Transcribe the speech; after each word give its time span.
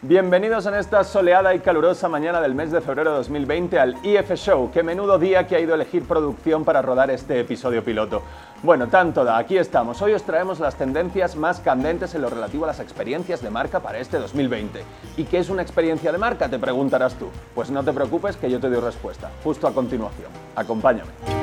Bienvenidos 0.00 0.64
en 0.66 0.74
esta 0.74 1.02
soleada 1.02 1.56
y 1.56 1.58
calurosa 1.58 2.08
mañana 2.08 2.40
del 2.40 2.54
mes 2.54 2.70
de 2.70 2.80
febrero 2.80 3.10
de 3.10 3.16
2020 3.16 3.80
al 3.80 3.96
IF 4.06 4.32
Show. 4.36 4.70
Qué 4.72 4.84
menudo 4.84 5.18
día 5.18 5.48
que 5.48 5.56
ha 5.56 5.60
ido 5.60 5.72
a 5.72 5.74
elegir 5.74 6.04
producción 6.04 6.64
para 6.64 6.82
rodar 6.82 7.10
este 7.10 7.40
episodio 7.40 7.82
piloto. 7.82 8.22
Bueno, 8.62 8.86
tanto 8.86 9.24
da, 9.24 9.36
aquí 9.36 9.58
estamos. 9.58 10.00
Hoy 10.00 10.12
os 10.12 10.22
traemos 10.22 10.60
las 10.60 10.76
tendencias 10.76 11.34
más 11.34 11.58
candentes 11.58 12.14
en 12.14 12.22
lo 12.22 12.30
relativo 12.30 12.62
a 12.62 12.68
las 12.68 12.78
experiencias 12.78 13.42
de 13.42 13.50
marca 13.50 13.80
para 13.80 13.98
este 13.98 14.18
2020. 14.18 14.84
¿Y 15.16 15.24
qué 15.24 15.38
es 15.38 15.50
una 15.50 15.62
experiencia 15.62 16.12
de 16.12 16.18
marca? 16.18 16.48
Te 16.48 16.60
preguntarás 16.60 17.14
tú. 17.14 17.30
Pues 17.52 17.68
no 17.68 17.82
te 17.82 17.92
preocupes 17.92 18.36
que 18.36 18.48
yo 18.48 18.60
te 18.60 18.70
doy 18.70 18.80
respuesta, 18.80 19.32
justo 19.42 19.66
a 19.66 19.74
continuación. 19.74 20.30
Acompáñame. 20.54 21.37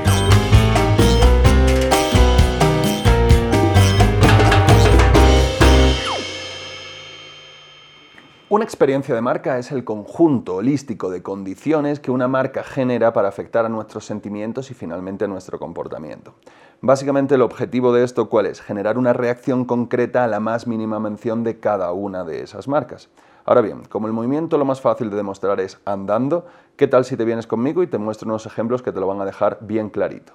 Una 8.56 8.64
experiencia 8.64 9.14
de 9.14 9.20
marca 9.20 9.58
es 9.58 9.74
el 9.74 9.84
conjunto 9.84 10.56
holístico 10.56 11.10
de 11.10 11.22
condiciones 11.22 12.00
que 12.00 12.10
una 12.10 12.30
marca 12.30 12.64
genera 12.64 13.12
para 13.12 13.28
afectar 13.28 13.66
a 13.66 13.70
nuestros 13.70 14.06
sentimientos 14.06 14.72
y 14.72 14.74
finalmente 14.74 15.26
a 15.26 15.28
nuestro 15.28 15.60
comportamiento. 15.60 16.36
Básicamente 16.80 17.36
el 17.36 17.42
objetivo 17.42 17.92
de 17.92 18.06
esto 18.06 18.30
cuál 18.30 18.46
es? 18.46 18.62
Generar 18.62 18.98
una 18.98 19.12
reacción 19.12 19.66
concreta 19.66 20.24
a 20.24 20.28
la 20.28 20.40
más 20.40 20.68
mínima 20.68 21.02
mención 21.02 21.44
de 21.44 21.60
cada 21.60 21.92
una 21.92 22.24
de 22.24 22.44
esas 22.44 22.70
marcas. 22.70 23.10
Ahora 23.44 23.60
bien, 23.60 23.84
como 23.90 24.08
el 24.08 24.14
movimiento 24.14 24.58
lo 24.58 24.64
más 24.64 24.80
fácil 24.80 25.10
de 25.10 25.18
demostrar 25.18 25.60
es 25.60 25.78
andando, 25.84 26.46
¿qué 26.78 26.88
tal 26.88 27.04
si 27.04 27.18
te 27.18 27.26
vienes 27.26 27.48
conmigo 27.48 27.84
y 27.84 27.88
te 27.88 27.98
muestro 27.98 28.30
unos 28.30 28.46
ejemplos 28.46 28.82
que 28.82 28.94
te 28.94 29.02
lo 29.02 29.08
van 29.08 29.20
a 29.20 29.26
dejar 29.26 29.58
bien 29.64 29.90
clarito? 29.90 30.32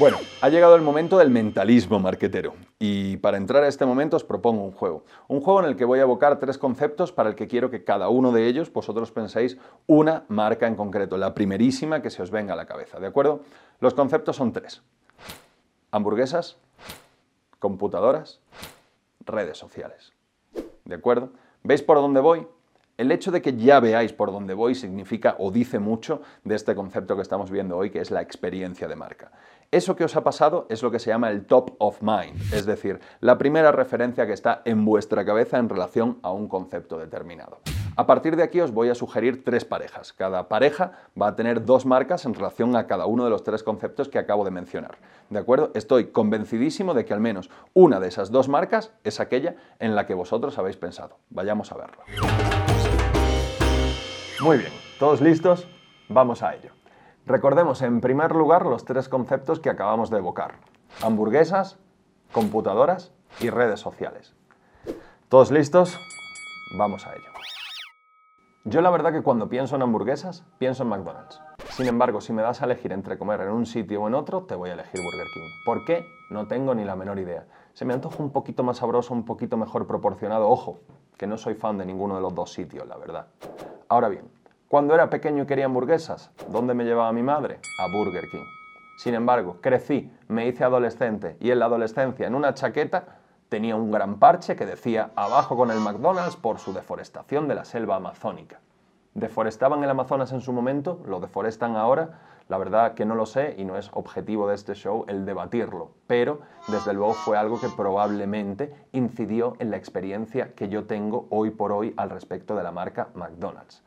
Bueno, 0.00 0.16
ha 0.40 0.48
llegado 0.48 0.76
el 0.76 0.80
momento 0.80 1.18
del 1.18 1.28
mentalismo 1.28 1.98
marquetero 1.98 2.54
y 2.78 3.18
para 3.18 3.36
entrar 3.36 3.64
a 3.64 3.68
este 3.68 3.84
momento 3.84 4.16
os 4.16 4.24
propongo 4.24 4.64
un 4.64 4.72
juego. 4.72 5.04
Un 5.28 5.42
juego 5.42 5.60
en 5.60 5.66
el 5.66 5.76
que 5.76 5.84
voy 5.84 5.98
a 5.98 6.04
evocar 6.04 6.38
tres 6.38 6.56
conceptos 6.56 7.12
para 7.12 7.28
el 7.28 7.34
que 7.34 7.46
quiero 7.46 7.70
que 7.70 7.84
cada 7.84 8.08
uno 8.08 8.32
de 8.32 8.46
ellos 8.46 8.72
vosotros 8.72 9.12
penséis 9.12 9.58
una 9.86 10.24
marca 10.28 10.66
en 10.66 10.74
concreto, 10.74 11.18
la 11.18 11.34
primerísima 11.34 12.00
que 12.00 12.08
se 12.08 12.22
os 12.22 12.30
venga 12.30 12.54
a 12.54 12.56
la 12.56 12.64
cabeza, 12.64 12.98
¿de 12.98 13.08
acuerdo? 13.08 13.42
Los 13.78 13.92
conceptos 13.92 14.36
son 14.36 14.54
tres. 14.54 14.80
Hamburguesas, 15.90 16.56
computadoras, 17.58 18.40
redes 19.26 19.58
sociales. 19.58 20.14
¿De 20.86 20.94
acuerdo? 20.94 21.28
¿Veis 21.62 21.82
por 21.82 21.98
dónde 21.98 22.20
voy? 22.20 22.46
El 23.00 23.12
hecho 23.12 23.30
de 23.30 23.40
que 23.40 23.56
ya 23.56 23.80
veáis 23.80 24.12
por 24.12 24.30
dónde 24.30 24.52
voy 24.52 24.74
significa 24.74 25.36
o 25.38 25.50
dice 25.50 25.78
mucho 25.78 26.20
de 26.44 26.54
este 26.54 26.74
concepto 26.74 27.16
que 27.16 27.22
estamos 27.22 27.50
viendo 27.50 27.78
hoy, 27.78 27.88
que 27.88 28.00
es 28.00 28.10
la 28.10 28.20
experiencia 28.20 28.88
de 28.88 28.94
marca. 28.94 29.32
Eso 29.70 29.96
que 29.96 30.04
os 30.04 30.16
ha 30.16 30.22
pasado 30.22 30.66
es 30.68 30.82
lo 30.82 30.90
que 30.90 30.98
se 30.98 31.08
llama 31.08 31.30
el 31.30 31.46
top 31.46 31.76
of 31.78 32.02
mind, 32.02 32.38
es 32.52 32.66
decir, 32.66 33.00
la 33.20 33.38
primera 33.38 33.72
referencia 33.72 34.26
que 34.26 34.34
está 34.34 34.60
en 34.66 34.84
vuestra 34.84 35.24
cabeza 35.24 35.56
en 35.56 35.70
relación 35.70 36.18
a 36.20 36.30
un 36.30 36.46
concepto 36.46 36.98
determinado. 36.98 37.60
A 37.96 38.06
partir 38.06 38.36
de 38.36 38.42
aquí 38.42 38.60
os 38.60 38.70
voy 38.70 38.90
a 38.90 38.94
sugerir 38.94 39.44
tres 39.44 39.64
parejas. 39.64 40.12
Cada 40.12 40.48
pareja 40.48 40.92
va 41.20 41.28
a 41.28 41.36
tener 41.36 41.64
dos 41.64 41.86
marcas 41.86 42.26
en 42.26 42.34
relación 42.34 42.76
a 42.76 42.86
cada 42.86 43.06
uno 43.06 43.24
de 43.24 43.30
los 43.30 43.44
tres 43.44 43.62
conceptos 43.62 44.10
que 44.10 44.18
acabo 44.18 44.44
de 44.44 44.50
mencionar. 44.50 44.98
¿De 45.30 45.38
acuerdo? 45.38 45.70
Estoy 45.74 46.08
convencidísimo 46.08 46.92
de 46.92 47.06
que 47.06 47.14
al 47.14 47.20
menos 47.20 47.48
una 47.72 47.98
de 47.98 48.08
esas 48.08 48.30
dos 48.30 48.48
marcas 48.48 48.92
es 49.04 49.20
aquella 49.20 49.54
en 49.78 49.94
la 49.94 50.06
que 50.06 50.12
vosotros 50.12 50.58
habéis 50.58 50.76
pensado. 50.76 51.16
Vayamos 51.30 51.72
a 51.72 51.76
verlo. 51.76 52.69
Muy 54.42 54.56
bien, 54.56 54.72
¿todos 54.98 55.20
listos? 55.20 55.68
Vamos 56.08 56.42
a 56.42 56.54
ello. 56.54 56.70
Recordemos 57.26 57.82
en 57.82 58.00
primer 58.00 58.34
lugar 58.34 58.64
los 58.64 58.86
tres 58.86 59.06
conceptos 59.10 59.60
que 59.60 59.68
acabamos 59.68 60.08
de 60.08 60.16
evocar. 60.16 60.54
Hamburguesas, 61.02 61.78
computadoras 62.32 63.12
y 63.40 63.50
redes 63.50 63.80
sociales. 63.80 64.34
¿Todos 65.28 65.50
listos? 65.50 65.98
Vamos 66.78 67.06
a 67.06 67.12
ello. 67.12 67.28
Yo 68.64 68.80
la 68.80 68.88
verdad 68.88 69.12
que 69.12 69.22
cuando 69.22 69.50
pienso 69.50 69.76
en 69.76 69.82
hamburguesas, 69.82 70.42
pienso 70.56 70.84
en 70.84 70.88
McDonald's. 70.88 71.42
Sin 71.68 71.86
embargo, 71.86 72.22
si 72.22 72.32
me 72.32 72.40
das 72.40 72.62
a 72.62 72.64
elegir 72.64 72.92
entre 72.92 73.18
comer 73.18 73.42
en 73.42 73.50
un 73.50 73.66
sitio 73.66 74.00
o 74.00 74.08
en 74.08 74.14
otro, 74.14 74.44
te 74.44 74.54
voy 74.54 74.70
a 74.70 74.72
elegir 74.72 75.02
Burger 75.02 75.26
King. 75.34 75.48
¿Por 75.66 75.84
qué? 75.84 76.06
No 76.30 76.48
tengo 76.48 76.74
ni 76.74 76.84
la 76.84 76.96
menor 76.96 77.18
idea. 77.18 77.46
Se 77.74 77.84
me 77.84 77.92
antoja 77.92 78.22
un 78.22 78.30
poquito 78.32 78.62
más 78.62 78.78
sabroso, 78.78 79.12
un 79.12 79.26
poquito 79.26 79.58
mejor 79.58 79.86
proporcionado. 79.86 80.48
Ojo, 80.48 80.78
que 81.18 81.26
no 81.26 81.36
soy 81.36 81.54
fan 81.54 81.76
de 81.76 81.84
ninguno 81.84 82.14
de 82.14 82.22
los 82.22 82.34
dos 82.34 82.54
sitios, 82.54 82.88
la 82.88 82.96
verdad. 82.96 83.26
Ahora 83.90 84.08
bien, 84.08 84.30
cuando 84.70 84.94
era 84.94 85.10
pequeño 85.10 85.42
y 85.42 85.46
quería 85.46 85.64
hamburguesas, 85.64 86.30
¿dónde 86.46 86.74
me 86.74 86.84
llevaba 86.84 87.12
mi 87.12 87.24
madre? 87.24 87.58
A 87.80 87.88
Burger 87.92 88.28
King. 88.30 88.46
Sin 88.98 89.14
embargo, 89.14 89.56
crecí, 89.60 90.08
me 90.28 90.46
hice 90.46 90.62
adolescente 90.62 91.36
y 91.40 91.50
en 91.50 91.58
la 91.58 91.64
adolescencia 91.64 92.28
en 92.28 92.36
una 92.36 92.54
chaqueta 92.54 93.16
tenía 93.48 93.74
un 93.74 93.90
gran 93.90 94.20
parche 94.20 94.54
que 94.54 94.66
decía 94.66 95.10
abajo 95.16 95.56
con 95.56 95.72
el 95.72 95.80
McDonald's 95.80 96.36
por 96.36 96.60
su 96.60 96.72
deforestación 96.72 97.48
de 97.48 97.56
la 97.56 97.64
selva 97.64 97.96
amazónica. 97.96 98.60
¿Deforestaban 99.14 99.82
el 99.82 99.90
Amazonas 99.90 100.30
en 100.30 100.40
su 100.40 100.52
momento? 100.52 101.02
¿Lo 101.04 101.18
deforestan 101.18 101.74
ahora? 101.74 102.20
La 102.48 102.56
verdad 102.56 102.94
que 102.94 103.04
no 103.04 103.16
lo 103.16 103.26
sé 103.26 103.56
y 103.58 103.64
no 103.64 103.76
es 103.76 103.90
objetivo 103.92 104.46
de 104.46 104.54
este 104.54 104.74
show 104.74 105.04
el 105.08 105.26
debatirlo, 105.26 105.90
pero 106.06 106.42
desde 106.68 106.94
luego 106.94 107.14
fue 107.14 107.36
algo 107.36 107.60
que 107.60 107.70
probablemente 107.76 108.72
incidió 108.92 109.56
en 109.58 109.72
la 109.72 109.78
experiencia 109.78 110.54
que 110.54 110.68
yo 110.68 110.84
tengo 110.84 111.26
hoy 111.30 111.50
por 111.50 111.72
hoy 111.72 111.92
al 111.96 112.10
respecto 112.10 112.54
de 112.54 112.62
la 112.62 112.70
marca 112.70 113.08
McDonald's. 113.14 113.82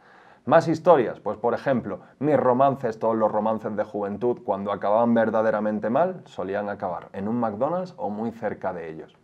Más 0.46 0.68
historias, 0.68 1.22
pues 1.22 1.38
por 1.38 1.54
ejemplo, 1.54 2.02
mis 2.20 2.36
romances, 2.36 3.00
todos 3.00 3.16
los 3.16 3.32
romances 3.32 3.78
de 3.78 3.86
juventud, 3.86 4.42
cuando 4.44 4.74
acababan 4.74 5.14
verdaderamente 5.14 5.90
mal, 5.90 6.22
solían 6.26 6.68
acabar 6.68 7.08
en 7.14 7.30
un 7.30 7.40
McDonald's 7.40 7.94
o 7.96 8.10
muy 8.10 8.32
cerca 8.32 8.74
de 8.74 8.90
ellos. 8.90 9.16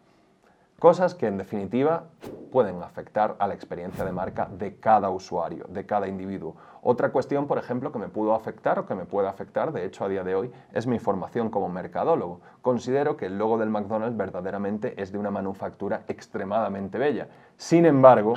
Cosas 0.79 1.15
que 1.15 1.27
en 1.27 1.37
definitiva 1.37 2.05
pueden 2.53 2.81
afectar 2.81 3.35
a 3.39 3.47
la 3.47 3.53
experiencia 3.53 4.05
de 4.05 4.13
marca 4.13 4.47
de 4.49 4.77
cada 4.77 5.09
usuario, 5.09 5.65
de 5.67 5.85
cada 5.85 6.07
individuo. 6.07 6.55
Otra 6.81 7.11
cuestión, 7.11 7.47
por 7.47 7.57
ejemplo, 7.57 7.91
que 7.91 7.99
me 7.99 8.07
pudo 8.07 8.33
afectar 8.33 8.79
o 8.79 8.85
que 8.85 8.95
me 8.95 9.03
puede 9.03 9.27
afectar, 9.27 9.73
de 9.73 9.83
hecho 9.83 10.05
a 10.05 10.07
día 10.07 10.23
de 10.23 10.35
hoy, 10.35 10.53
es 10.71 10.87
mi 10.87 10.99
formación 10.99 11.49
como 11.49 11.67
mercadólogo. 11.67 12.39
Considero 12.61 13.17
que 13.17 13.25
el 13.25 13.37
logo 13.37 13.57
del 13.57 13.69
McDonald's 13.69 14.15
verdaderamente 14.15 14.93
es 15.01 15.11
de 15.11 15.17
una 15.17 15.31
manufactura 15.31 16.03
extremadamente 16.07 16.97
bella. 16.97 17.27
Sin 17.57 17.85
embargo, 17.85 18.35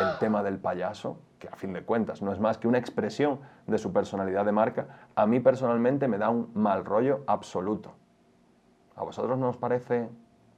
el 0.00 0.18
tema 0.18 0.42
del 0.42 0.58
payaso 0.58 1.18
que 1.38 1.48
a 1.48 1.56
fin 1.56 1.72
de 1.72 1.82
cuentas 1.82 2.22
no 2.22 2.32
es 2.32 2.40
más 2.40 2.58
que 2.58 2.68
una 2.68 2.78
expresión 2.78 3.40
de 3.66 3.78
su 3.78 3.92
personalidad 3.92 4.44
de 4.44 4.52
marca, 4.52 5.08
a 5.14 5.26
mí 5.26 5.40
personalmente 5.40 6.08
me 6.08 6.18
da 6.18 6.30
un 6.30 6.50
mal 6.54 6.84
rollo 6.84 7.22
absoluto. 7.26 7.94
¿A 8.96 9.04
vosotros 9.04 9.38
no 9.38 9.48
os 9.48 9.56
parece 9.56 10.08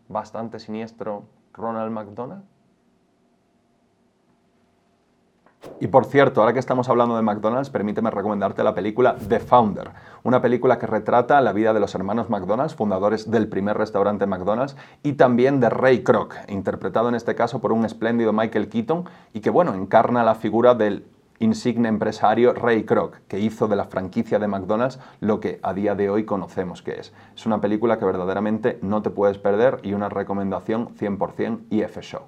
bastante 0.08 0.58
siniestro 0.58 1.24
Ronald 1.52 1.92
McDonald? 1.92 2.44
Y 5.78 5.86
por 5.86 6.04
cierto, 6.04 6.40
ahora 6.40 6.52
que 6.52 6.58
estamos 6.58 6.88
hablando 6.88 7.16
de 7.16 7.22
McDonald's, 7.22 7.70
permíteme 7.70 8.10
recomendarte 8.10 8.62
la 8.62 8.74
película 8.74 9.16
The 9.28 9.40
Founder, 9.40 9.90
una 10.22 10.40
película 10.42 10.78
que 10.78 10.86
retrata 10.86 11.40
la 11.40 11.52
vida 11.52 11.72
de 11.72 11.80
los 11.80 11.94
hermanos 11.94 12.30
McDonald's, 12.30 12.74
fundadores 12.74 13.30
del 13.30 13.48
primer 13.48 13.78
restaurante 13.78 14.26
McDonald's, 14.26 14.76
y 15.02 15.14
también 15.14 15.60
de 15.60 15.70
Ray 15.70 16.02
Kroc, 16.02 16.34
interpretado 16.48 17.08
en 17.08 17.14
este 17.14 17.34
caso 17.34 17.60
por 17.60 17.72
un 17.72 17.84
espléndido 17.84 18.32
Michael 18.32 18.68
Keaton, 18.68 19.04
y 19.32 19.40
que 19.40 19.50
bueno, 19.50 19.74
encarna 19.74 20.22
la 20.22 20.34
figura 20.34 20.74
del 20.74 21.04
insigne 21.40 21.88
empresario 21.88 22.52
Ray 22.52 22.84
Kroc, 22.84 23.16
que 23.26 23.38
hizo 23.38 23.66
de 23.66 23.76
la 23.76 23.86
franquicia 23.86 24.38
de 24.38 24.46
McDonald's 24.46 24.98
lo 25.20 25.40
que 25.40 25.58
a 25.62 25.72
día 25.72 25.94
de 25.94 26.10
hoy 26.10 26.24
conocemos 26.24 26.82
que 26.82 27.00
es. 27.00 27.14
Es 27.34 27.46
una 27.46 27.60
película 27.60 27.98
que 27.98 28.04
verdaderamente 28.04 28.78
no 28.82 29.02
te 29.02 29.10
puedes 29.10 29.38
perder 29.38 29.80
y 29.82 29.94
una 29.94 30.10
recomendación 30.10 30.94
100% 30.96 31.60
IF 31.70 31.98
Show. 32.00 32.22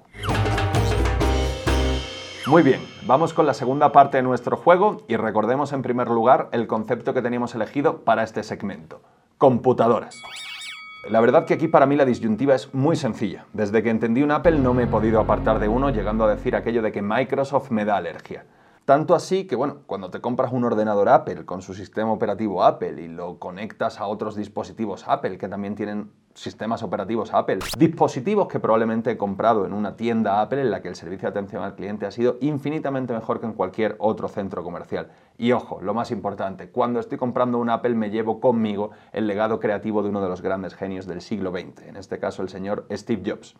Muy 2.45 2.61
bien, 2.61 2.81
vamos 3.05 3.33
con 3.33 3.45
la 3.45 3.53
segunda 3.53 3.93
parte 3.93 4.17
de 4.17 4.23
nuestro 4.23 4.57
juego 4.57 5.03
y 5.07 5.15
recordemos 5.15 5.71
en 5.71 5.81
primer 5.81 6.09
lugar 6.09 6.49
el 6.51 6.67
concepto 6.67 7.13
que 7.13 7.21
teníamos 7.21 7.55
elegido 7.55 7.99
para 7.99 8.23
este 8.23 8.43
segmento, 8.43 9.01
computadoras. 9.37 10.21
La 11.09 11.21
verdad 11.21 11.45
que 11.45 11.53
aquí 11.53 11.69
para 11.69 11.85
mí 11.85 11.95
la 11.95 12.03
disyuntiva 12.03 12.53
es 12.53 12.73
muy 12.73 12.97
sencilla. 12.97 13.45
Desde 13.53 13.81
que 13.81 13.89
entendí 13.89 14.23
un 14.23 14.31
Apple 14.31 14.59
no 14.59 14.73
me 14.73 14.83
he 14.83 14.87
podido 14.87 15.21
apartar 15.21 15.59
de 15.59 15.69
uno, 15.69 15.89
llegando 15.89 16.25
a 16.25 16.35
decir 16.35 16.53
aquello 16.57 16.81
de 16.81 16.91
que 16.91 17.01
Microsoft 17.01 17.71
me 17.71 17.85
da 17.85 17.95
alergia. 17.95 18.45
Tanto 18.83 19.15
así 19.15 19.47
que, 19.47 19.55
bueno, 19.55 19.77
cuando 19.85 20.09
te 20.09 20.19
compras 20.19 20.51
un 20.51 20.65
ordenador 20.65 21.07
Apple 21.07 21.45
con 21.45 21.61
su 21.61 21.73
sistema 21.73 22.11
operativo 22.11 22.65
Apple 22.65 23.01
y 23.01 23.07
lo 23.07 23.39
conectas 23.39 24.01
a 24.01 24.07
otros 24.07 24.35
dispositivos 24.35 25.05
Apple 25.07 25.37
que 25.37 25.47
también 25.47 25.75
tienen 25.75 26.11
sistemas 26.33 26.83
operativos 26.83 27.33
Apple, 27.33 27.59
dispositivos 27.77 28.47
que 28.47 28.59
probablemente 28.59 29.11
he 29.11 29.17
comprado 29.17 29.65
en 29.65 29.73
una 29.73 29.95
tienda 29.95 30.41
Apple 30.41 30.61
en 30.61 30.71
la 30.71 30.81
que 30.81 30.87
el 30.87 30.95
servicio 30.95 31.27
de 31.27 31.31
atención 31.31 31.63
al 31.63 31.75
cliente 31.75 32.05
ha 32.05 32.11
sido 32.11 32.37
infinitamente 32.41 33.13
mejor 33.13 33.39
que 33.39 33.45
en 33.45 33.53
cualquier 33.53 33.95
otro 33.99 34.27
centro 34.27 34.63
comercial. 34.63 35.09
Y 35.37 35.51
ojo, 35.51 35.81
lo 35.81 35.93
más 35.93 36.11
importante, 36.11 36.69
cuando 36.69 36.99
estoy 36.99 37.17
comprando 37.17 37.57
un 37.57 37.69
Apple 37.69 37.95
me 37.95 38.09
llevo 38.09 38.39
conmigo 38.39 38.91
el 39.11 39.27
legado 39.27 39.59
creativo 39.59 40.01
de 40.03 40.09
uno 40.09 40.21
de 40.21 40.29
los 40.29 40.41
grandes 40.41 40.75
genios 40.75 41.05
del 41.05 41.21
siglo 41.21 41.51
XX, 41.51 41.87
en 41.87 41.97
este 41.97 42.19
caso 42.19 42.41
el 42.41 42.49
señor 42.49 42.85
Steve 42.91 43.23
Jobs. 43.25 43.55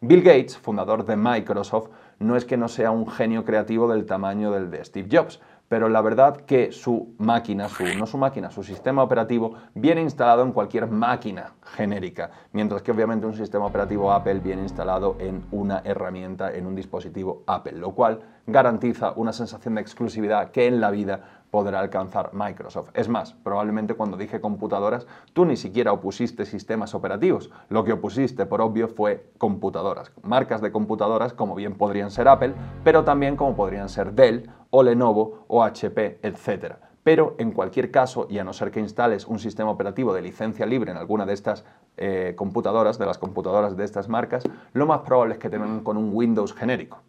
Bill 0.00 0.22
Gates, 0.22 0.56
fundador 0.56 1.04
de 1.04 1.16
Microsoft, 1.16 1.88
no 2.20 2.36
es 2.36 2.44
que 2.44 2.56
no 2.56 2.68
sea 2.68 2.92
un 2.92 3.10
genio 3.10 3.44
creativo 3.44 3.90
del 3.92 4.06
tamaño 4.06 4.52
del 4.52 4.70
de 4.70 4.84
Steve 4.84 5.08
Jobs, 5.10 5.40
pero 5.68 5.88
la 5.88 6.00
verdad 6.00 6.38
que 6.38 6.72
su 6.72 7.14
máquina, 7.18 7.68
su, 7.68 7.84
no 7.98 8.06
su 8.06 8.18
máquina, 8.18 8.50
su 8.50 8.62
sistema 8.62 9.02
operativo 9.02 9.54
viene 9.74 10.00
instalado 10.00 10.42
en 10.42 10.52
cualquier 10.52 10.88
máquina 10.88 11.54
genérica, 11.62 12.30
mientras 12.52 12.82
que 12.82 12.90
obviamente 12.90 13.26
un 13.26 13.34
sistema 13.34 13.66
operativo 13.66 14.12
Apple 14.12 14.40
viene 14.40 14.62
instalado 14.62 15.16
en 15.18 15.44
una 15.50 15.82
herramienta, 15.84 16.52
en 16.52 16.66
un 16.66 16.74
dispositivo 16.74 17.42
Apple, 17.46 17.72
lo 17.72 17.92
cual 17.92 18.20
garantiza 18.46 19.12
una 19.16 19.32
sensación 19.32 19.74
de 19.74 19.82
exclusividad 19.82 20.50
que 20.50 20.66
en 20.66 20.80
la 20.80 20.90
vida 20.90 21.37
podrá 21.50 21.80
alcanzar 21.80 22.30
Microsoft. 22.32 22.90
Es 22.94 23.08
más, 23.08 23.32
probablemente 23.32 23.94
cuando 23.94 24.16
dije 24.16 24.40
computadoras, 24.40 25.06
tú 25.32 25.44
ni 25.44 25.56
siquiera 25.56 25.92
opusiste 25.92 26.44
sistemas 26.44 26.94
operativos. 26.94 27.50
Lo 27.68 27.84
que 27.84 27.92
opusiste, 27.92 28.46
por 28.46 28.60
obvio, 28.60 28.88
fue 28.88 29.30
computadoras. 29.38 30.12
Marcas 30.22 30.60
de 30.60 30.72
computadoras 30.72 31.32
como 31.32 31.54
bien 31.54 31.74
podrían 31.74 32.10
ser 32.10 32.28
Apple, 32.28 32.54
pero 32.84 33.04
también 33.04 33.36
como 33.36 33.56
podrían 33.56 33.88
ser 33.88 34.12
Dell 34.12 34.50
o 34.70 34.82
Lenovo 34.82 35.44
o 35.48 35.64
HP, 35.64 36.20
etc. 36.22 36.74
Pero 37.02 37.34
en 37.38 37.52
cualquier 37.52 37.90
caso, 37.90 38.26
y 38.28 38.38
a 38.38 38.44
no 38.44 38.52
ser 38.52 38.70
que 38.70 38.80
instales 38.80 39.26
un 39.26 39.38
sistema 39.38 39.70
operativo 39.70 40.12
de 40.12 40.22
licencia 40.22 40.66
libre 40.66 40.90
en 40.90 40.98
alguna 40.98 41.24
de 41.24 41.32
estas 41.32 41.64
eh, 41.96 42.34
computadoras, 42.36 42.98
de 42.98 43.06
las 43.06 43.18
computadoras 43.18 43.76
de 43.76 43.84
estas 43.84 44.08
marcas, 44.08 44.44
lo 44.74 44.86
más 44.86 45.00
probable 45.00 45.34
es 45.34 45.40
que 45.40 45.48
te 45.48 45.58
vengan 45.58 45.82
con 45.82 45.96
un 45.96 46.10
Windows 46.12 46.52
genérico 46.52 47.02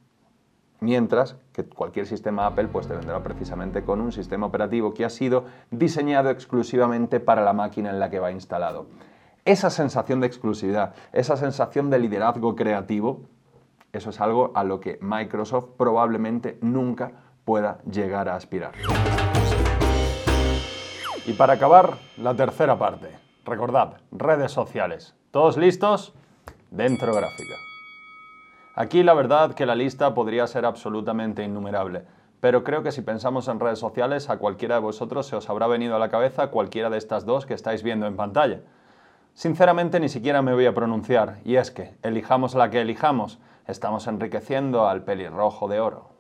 mientras 0.80 1.36
que 1.54 1.64
cualquier 1.66 2.06
sistema 2.06 2.46
Apple 2.46 2.68
pues 2.68 2.88
te 2.88 2.96
vendrá 2.96 3.22
precisamente 3.24 3.84
con 3.84 4.02
un 4.02 4.12
sistema 4.12 4.48
operativo 4.48 4.94
que 4.94 5.06
ha 5.06 5.10
sido 5.10 5.46
diseñado 5.72 6.30
exclusivamente 6.30 7.20
para 7.20 7.44
la 7.44 7.54
máquina 7.54 7.90
en 7.90 8.00
la 8.00 8.10
que 8.10 8.20
va 8.20 8.32
instalado. 8.32 8.88
Esa 9.46 9.70
sensación 9.70 10.20
de 10.20 10.28
exclusividad, 10.28 10.94
esa 11.12 11.38
sensación 11.38 11.90
de 11.90 12.00
liderazgo 12.00 12.56
creativo, 12.56 13.22
eso 13.92 14.12
es 14.12 14.22
algo 14.22 14.52
a 14.54 14.64
lo 14.64 14.80
que 14.80 15.00
Microsoft 15.02 15.70
probablemente 15.78 16.58
nunca 16.62 17.12
pueda 17.46 17.80
llegar 17.90 18.30
a 18.30 18.36
aspirar. 18.36 18.74
Y 21.26 21.34
para 21.34 21.54
acabar, 21.54 21.98
la 22.18 22.36
tercera 22.36 22.78
parte. 22.78 23.10
Recordad, 23.46 23.98
redes 24.12 24.52
sociales. 24.52 25.16
¿Todos 25.32 25.58
listos? 25.58 26.14
Dentro 26.72 27.14
gráfica. 27.14 27.69
Aquí 28.80 29.04
la 29.04 29.14
verdad 29.14 29.56
que 29.56 29.66
la 29.66 29.76
lista 29.76 30.14
podría 30.14 30.48
ser 30.48 30.64
absolutamente 30.64 31.44
innumerable, 31.44 32.04
pero 32.40 32.64
creo 32.64 32.82
que 32.82 32.94
si 32.94 33.02
pensamos 33.02 33.50
en 33.50 33.60
redes 33.60 33.78
sociales 33.78 34.30
a 34.30 34.38
cualquiera 34.38 34.76
de 34.76 34.82
vosotros 34.82 35.28
se 35.28 35.36
os 35.36 35.50
habrá 35.50 35.68
venido 35.68 35.98
a 35.98 36.00
la 36.00 36.08
cabeza 36.08 36.48
cualquiera 36.48 36.90
de 36.90 36.98
estas 36.98 37.26
dos 37.26 37.46
que 37.46 37.54
estáis 37.54 37.84
viendo 37.84 38.08
en 38.08 38.16
pantalla. 38.16 38.62
Sinceramente 39.34 40.00
ni 40.00 40.08
siquiera 40.08 40.42
me 40.42 40.54
voy 40.54 40.66
a 40.66 40.74
pronunciar, 40.74 41.40
y 41.44 41.58
es 41.58 41.72
que, 41.72 41.94
elijamos 42.04 42.56
la 42.56 42.70
que 42.70 42.80
elijamos, 42.80 43.40
estamos 43.68 44.08
enriqueciendo 44.08 44.88
al 44.88 45.04
pelirrojo 45.04 45.68
de 45.68 45.82
oro. 45.82 46.12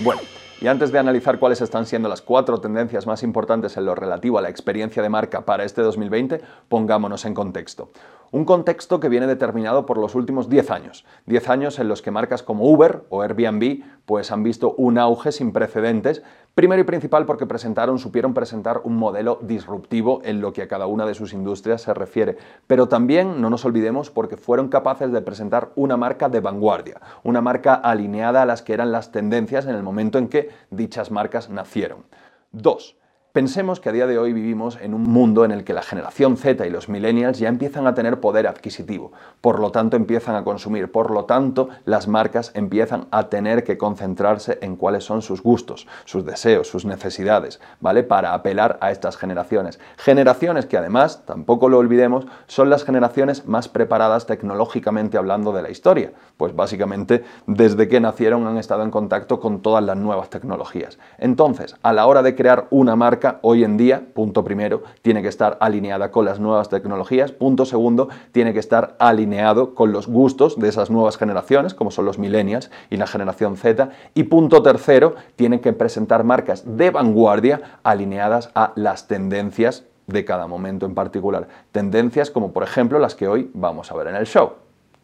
Bueno, 0.00 0.20
y 0.60 0.66
antes 0.66 0.92
de 0.92 0.98
analizar 0.98 1.38
cuáles 1.38 1.62
están 1.62 1.86
siendo 1.86 2.08
las 2.08 2.20
cuatro 2.20 2.60
tendencias 2.60 3.06
más 3.06 3.22
importantes 3.22 3.78
en 3.78 3.86
lo 3.86 3.94
relativo 3.94 4.38
a 4.38 4.42
la 4.42 4.50
experiencia 4.50 5.02
de 5.02 5.08
marca 5.08 5.46
para 5.46 5.64
este 5.64 5.80
2020, 5.80 6.42
pongámonos 6.68 7.24
en 7.24 7.32
contexto. 7.32 7.90
Un 8.30 8.44
contexto 8.44 9.00
que 9.00 9.08
viene 9.08 9.26
determinado 9.26 9.86
por 9.86 9.96
los 9.96 10.14
últimos 10.14 10.50
10 10.50 10.70
años. 10.70 11.06
10 11.26 11.48
años 11.48 11.78
en 11.78 11.88
los 11.88 12.02
que 12.02 12.10
marcas 12.10 12.42
como 12.42 12.70
Uber 12.70 13.04
o 13.08 13.22
Airbnb 13.22 13.82
pues 14.04 14.30
han 14.30 14.42
visto 14.42 14.74
un 14.76 14.98
auge 14.98 15.32
sin 15.32 15.52
precedentes, 15.52 16.22
primero 16.54 16.82
y 16.82 16.84
principal 16.84 17.24
porque 17.24 17.46
presentaron, 17.46 17.98
supieron 17.98 18.34
presentar 18.34 18.82
un 18.84 18.96
modelo 18.96 19.38
disruptivo 19.42 20.20
en 20.24 20.40
lo 20.40 20.52
que 20.52 20.62
a 20.62 20.68
cada 20.68 20.86
una 20.86 21.06
de 21.06 21.14
sus 21.14 21.32
industrias 21.32 21.82
se 21.82 21.94
refiere. 21.94 22.36
Pero 22.66 22.88
también, 22.88 23.40
no 23.40 23.48
nos 23.48 23.64
olvidemos, 23.64 24.10
porque 24.10 24.36
fueron 24.36 24.68
capaces 24.68 25.10
de 25.10 25.22
presentar 25.22 25.70
una 25.74 25.96
marca 25.96 26.28
de 26.28 26.40
vanguardia, 26.40 27.00
una 27.22 27.40
marca 27.40 27.74
alineada 27.74 28.42
a 28.42 28.46
las 28.46 28.60
que 28.60 28.74
eran 28.74 28.92
las 28.92 29.10
tendencias 29.10 29.64
en 29.64 29.74
el 29.74 29.82
momento 29.82 30.18
en 30.18 30.28
que 30.28 30.50
dichas 30.70 31.10
marcas 31.10 31.48
nacieron. 31.48 32.04
Dos, 32.52 32.97
Pensemos 33.38 33.78
que 33.78 33.88
a 33.88 33.92
día 33.92 34.08
de 34.08 34.18
hoy 34.18 34.32
vivimos 34.32 34.80
en 34.82 34.94
un 34.94 35.04
mundo 35.04 35.44
en 35.44 35.52
el 35.52 35.62
que 35.62 35.72
la 35.72 35.82
generación 35.82 36.36
Z 36.36 36.66
y 36.66 36.70
los 36.70 36.88
millennials 36.88 37.38
ya 37.38 37.48
empiezan 37.48 37.86
a 37.86 37.94
tener 37.94 38.18
poder 38.18 38.48
adquisitivo, 38.48 39.12
por 39.40 39.60
lo 39.60 39.70
tanto 39.70 39.96
empiezan 39.96 40.34
a 40.34 40.42
consumir, 40.42 40.90
por 40.90 41.12
lo 41.12 41.24
tanto 41.24 41.68
las 41.84 42.08
marcas 42.08 42.50
empiezan 42.56 43.06
a 43.12 43.28
tener 43.28 43.62
que 43.62 43.78
concentrarse 43.78 44.58
en 44.60 44.74
cuáles 44.74 45.04
son 45.04 45.22
sus 45.22 45.40
gustos, 45.40 45.86
sus 46.04 46.26
deseos, 46.26 46.66
sus 46.66 46.84
necesidades, 46.84 47.60
¿vale? 47.78 48.02
Para 48.02 48.34
apelar 48.34 48.76
a 48.80 48.90
estas 48.90 49.16
generaciones. 49.16 49.78
Generaciones 49.98 50.66
que 50.66 50.76
además, 50.76 51.22
tampoco 51.24 51.68
lo 51.68 51.78
olvidemos, 51.78 52.26
son 52.48 52.70
las 52.70 52.82
generaciones 52.82 53.46
más 53.46 53.68
preparadas 53.68 54.26
tecnológicamente 54.26 55.16
hablando 55.16 55.52
de 55.52 55.62
la 55.62 55.70
historia, 55.70 56.10
pues 56.36 56.56
básicamente 56.56 57.22
desde 57.46 57.86
que 57.86 58.00
nacieron 58.00 58.48
han 58.48 58.58
estado 58.58 58.82
en 58.82 58.90
contacto 58.90 59.38
con 59.38 59.60
todas 59.62 59.84
las 59.84 59.96
nuevas 59.96 60.28
tecnologías. 60.28 60.98
Entonces, 61.18 61.76
a 61.84 61.92
la 61.92 62.04
hora 62.06 62.24
de 62.24 62.34
crear 62.34 62.66
una 62.70 62.96
marca, 62.96 63.27
hoy 63.42 63.64
en 63.64 63.76
día, 63.76 64.02
punto 64.14 64.42
primero, 64.44 64.82
tiene 65.02 65.22
que 65.22 65.28
estar 65.28 65.58
alineada 65.60 66.10
con 66.10 66.24
las 66.24 66.40
nuevas 66.40 66.68
tecnologías. 66.68 67.32
Punto 67.32 67.64
segundo, 67.64 68.08
tiene 68.32 68.52
que 68.52 68.58
estar 68.58 68.96
alineado 68.98 69.74
con 69.74 69.92
los 69.92 70.06
gustos 70.06 70.58
de 70.58 70.68
esas 70.68 70.90
nuevas 70.90 71.18
generaciones, 71.18 71.74
como 71.74 71.90
son 71.90 72.04
los 72.04 72.18
millennials 72.18 72.70
y 72.90 72.96
la 72.96 73.06
generación 73.06 73.56
Z. 73.56 73.90
Y 74.14 74.24
punto 74.24 74.62
tercero, 74.62 75.14
tiene 75.36 75.60
que 75.60 75.72
presentar 75.72 76.24
marcas 76.24 76.64
de 76.76 76.90
vanguardia 76.90 77.78
alineadas 77.82 78.50
a 78.54 78.72
las 78.74 79.06
tendencias 79.08 79.84
de 80.06 80.24
cada 80.24 80.46
momento 80.46 80.86
en 80.86 80.94
particular. 80.94 81.48
Tendencias 81.70 82.30
como 82.30 82.52
por 82.52 82.62
ejemplo 82.64 82.98
las 82.98 83.14
que 83.14 83.28
hoy 83.28 83.50
vamos 83.54 83.92
a 83.92 83.94
ver 83.94 84.08
en 84.08 84.16
el 84.16 84.26
show. 84.26 84.54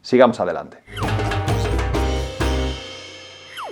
Sigamos 0.03 0.41
adelante. 0.41 0.79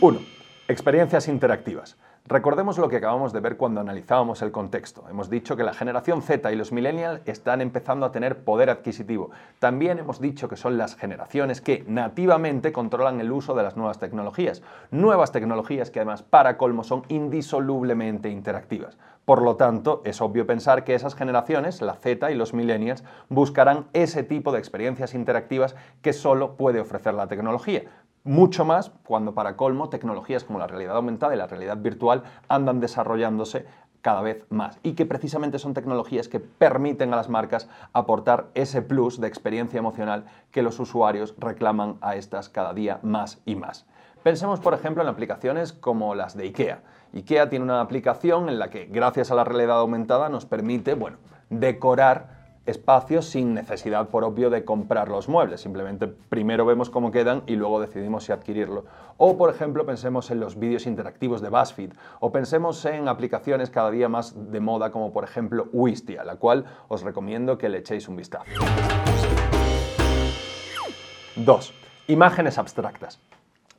1. 0.00 0.20
Experiencias 0.69 1.28
interactivas. 1.28 1.96
Recordemos 2.26 2.78
lo 2.78 2.88
que 2.88 2.98
acabamos 2.98 3.32
de 3.32 3.40
ver 3.40 3.56
cuando 3.56 3.80
analizábamos 3.80 4.42
el 4.42 4.52
contexto. 4.52 5.04
Hemos 5.10 5.28
dicho 5.28 5.56
que 5.56 5.64
la 5.64 5.74
generación 5.74 6.22
Z 6.22 6.52
y 6.52 6.56
los 6.56 6.70
millennials 6.70 7.20
están 7.24 7.60
empezando 7.60 8.06
a 8.06 8.12
tener 8.12 8.44
poder 8.44 8.70
adquisitivo. 8.70 9.32
También 9.58 9.98
hemos 9.98 10.20
dicho 10.20 10.48
que 10.48 10.54
son 10.54 10.78
las 10.78 10.94
generaciones 10.94 11.60
que 11.60 11.84
nativamente 11.88 12.72
controlan 12.72 13.20
el 13.20 13.32
uso 13.32 13.54
de 13.54 13.64
las 13.64 13.76
nuevas 13.76 13.98
tecnologías. 13.98 14.62
Nuevas 14.92 15.32
tecnologías 15.32 15.90
que 15.90 15.98
además 15.98 16.22
para 16.22 16.56
colmo 16.56 16.84
son 16.84 17.02
indisolublemente 17.08 18.28
interactivas. 18.28 18.98
Por 19.24 19.42
lo 19.42 19.56
tanto, 19.56 20.00
es 20.04 20.20
obvio 20.20 20.46
pensar 20.46 20.84
que 20.84 20.94
esas 20.94 21.16
generaciones, 21.16 21.82
la 21.82 21.94
Z 21.94 22.30
y 22.30 22.36
los 22.36 22.54
millennials, 22.54 23.02
buscarán 23.30 23.86
ese 23.92 24.22
tipo 24.22 24.52
de 24.52 24.58
experiencias 24.58 25.14
interactivas 25.14 25.74
que 26.02 26.12
solo 26.12 26.56
puede 26.56 26.80
ofrecer 26.80 27.14
la 27.14 27.26
tecnología 27.26 27.82
mucho 28.24 28.64
más 28.64 28.90
cuando 29.04 29.34
para 29.34 29.56
colmo 29.56 29.88
tecnologías 29.88 30.44
como 30.44 30.58
la 30.58 30.66
realidad 30.66 30.96
aumentada 30.96 31.34
y 31.34 31.38
la 31.38 31.46
realidad 31.46 31.76
virtual 31.76 32.22
andan 32.48 32.80
desarrollándose 32.80 33.66
cada 34.02 34.20
vez 34.20 34.44
más 34.50 34.78
y 34.82 34.92
que 34.92 35.06
precisamente 35.06 35.58
son 35.58 35.74
tecnologías 35.74 36.28
que 36.28 36.40
permiten 36.40 37.12
a 37.12 37.16
las 37.16 37.28
marcas 37.28 37.69
aportar 37.92 38.48
ese 38.54 38.82
plus 38.82 39.20
de 39.20 39.28
experiencia 39.28 39.78
emocional 39.78 40.24
que 40.50 40.62
los 40.62 40.78
usuarios 40.80 41.34
reclaman 41.38 41.96
a 42.00 42.16
estas 42.16 42.48
cada 42.48 42.74
día 42.74 42.98
más 43.02 43.40
y 43.44 43.54
más. 43.54 43.86
Pensemos, 44.22 44.60
por 44.60 44.74
ejemplo, 44.74 45.02
en 45.02 45.08
aplicaciones 45.08 45.72
como 45.72 46.14
las 46.14 46.36
de 46.36 46.44
IKEA. 46.44 46.82
IKEA 47.12 47.48
tiene 47.48 47.64
una 47.64 47.81
aplicación 47.81 48.48
en 48.48 48.58
la 48.58 48.70
que, 48.70 48.86
gracias 48.86 49.31
a 49.31 49.34
la 49.34 49.43
realidad 49.43 49.81
aumentada, 49.81 50.29
nos 50.29 50.46
permite, 50.46 50.94
bueno, 50.94 51.19
decorar 51.50 52.42
espacios 52.66 53.26
sin 53.26 53.54
necesidad, 53.54 54.08
por 54.08 54.24
obvio, 54.24 54.50
de 54.50 54.64
comprar 54.64 55.08
los 55.08 55.28
muebles. 55.28 55.60
Simplemente 55.60 56.06
primero 56.06 56.64
vemos 56.64 56.90
cómo 56.90 57.10
quedan 57.10 57.42
y 57.46 57.56
luego 57.56 57.81
decidimos 57.81 58.24
si 58.24 58.32
adquirirlo. 58.32 58.84
O, 59.16 59.36
por 59.36 59.50
ejemplo, 59.50 59.84
pensemos 59.84 60.31
en 60.31 60.40
los 60.40 60.58
vídeos 60.58 60.86
interactivos 60.86 61.40
de 61.40 61.48
BuzzFeed. 61.48 61.92
O 62.20 62.32
pensemos 62.32 62.84
en 62.84 63.08
aplicaciones 63.08 63.70
cada 63.70 63.90
día 63.90 64.08
más 64.08 64.52
de 64.52 64.60
moda, 64.60 64.90
como 64.90 65.12
por 65.12 65.24
ejemplo 65.24 65.69
Wistia, 65.72 66.24
la 66.24 66.36
cual 66.36 66.64
os 66.88 67.02
recomiendo 67.02 67.58
que 67.58 67.69
le 67.69 67.78
echéis 67.78 68.08
un 68.08 68.16
vistazo. 68.16 68.44
2. 71.36 71.74
Imágenes 72.08 72.58
abstractas. 72.58 73.20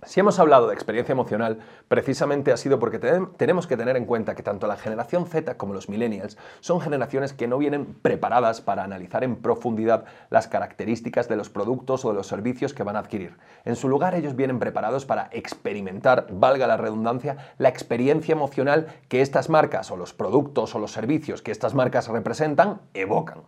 Si 0.06 0.20
hemos 0.20 0.40
hablado 0.40 0.68
de 0.68 0.74
experiencia 0.74 1.14
emocional, 1.14 1.60
precisamente 1.88 2.52
ha 2.52 2.58
sido 2.58 2.80
porque 2.80 3.00
tenemos 3.00 3.68
que 3.68 3.78
tener 3.78 3.96
en 3.98 4.06
cuenta 4.06 4.36
que 4.36 4.44
tanto 4.44 4.68
la 4.68 4.76
generación 4.76 5.26
Z 5.26 5.58
como 5.58 5.74
los 5.74 5.90
millennials 5.90 6.38
son 6.60 6.82
generaciones 6.82 7.34
que 7.34 7.48
no 7.48 7.58
vienen 7.58 7.96
preparadas 8.02 8.62
para 8.62 8.84
analizar 8.84 9.24
en 9.24 9.36
profundidad 9.36 10.06
las 10.30 10.48
características 10.48 11.28
de 11.30 11.36
los 11.36 11.50
productos 11.50 12.06
o 12.06 12.10
de 12.10 12.16
los 12.16 12.28
servicios 12.28 12.74
que 12.74 12.84
van 12.84 12.96
a 12.96 13.00
adquirir. 13.00 13.38
En 13.66 13.76
su 13.76 13.88
lugar, 13.88 14.16
ellos 14.16 14.36
vienen 14.36 14.60
preparados 14.60 15.06
para 15.06 15.30
experimentar, 15.32 16.28
valga 16.32 16.68
la 16.68 16.78
redundancia, 16.78 17.38
la 17.58 17.70
experiencia 17.70 18.34
emocional 18.34 18.88
que 19.08 19.22
estas 19.22 19.50
marcas 19.50 19.92
o 19.92 19.98
los 19.98 20.14
productos 20.14 20.76
o 20.76 20.80
los 20.80 20.92
servicios 20.92 21.42
que 21.42 21.52
estas 21.52 21.74
marcas 21.74 22.08
representan 22.08 22.82
evocan. 22.94 23.44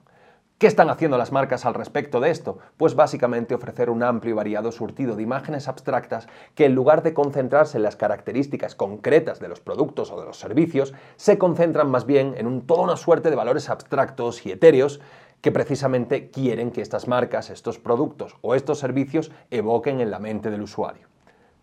¿Qué 0.57 0.67
están 0.67 0.89
haciendo 0.89 1.17
las 1.17 1.33
marcas 1.33 1.65
al 1.65 1.73
respecto 1.73 2.21
de 2.21 2.31
esto? 2.31 2.59
Pues 2.77 2.95
básicamente 2.95 3.53
ofrecer 3.53 3.89
un 3.89 4.01
amplio 4.03 4.31
y 4.31 4.37
variado 4.37 4.71
surtido 4.71 5.17
de 5.17 5.21
imágenes 5.21 5.67
abstractas 5.67 6.29
que 6.53 6.63
en 6.63 6.73
lugar 6.73 7.03
de 7.03 7.13
concentrarse 7.13 7.75
en 7.75 7.83
las 7.83 7.97
características 7.97 8.73
concretas 8.73 9.41
de 9.41 9.49
los 9.49 9.59
productos 9.59 10.11
o 10.11 10.19
de 10.19 10.25
los 10.25 10.39
servicios, 10.39 10.93
se 11.17 11.37
concentran 11.37 11.91
más 11.91 12.05
bien 12.05 12.35
en 12.37 12.61
toda 12.61 12.83
una 12.83 12.95
suerte 12.95 13.29
de 13.29 13.35
valores 13.35 13.69
abstractos 13.69 14.45
y 14.45 14.53
etéreos 14.53 15.01
que 15.41 15.51
precisamente 15.51 16.31
quieren 16.31 16.71
que 16.71 16.81
estas 16.81 17.09
marcas, 17.09 17.49
estos 17.49 17.77
productos 17.77 18.37
o 18.41 18.55
estos 18.55 18.79
servicios 18.79 19.33
evoquen 19.51 19.99
en 19.99 20.09
la 20.09 20.19
mente 20.19 20.51
del 20.51 20.61
usuario. 20.61 21.09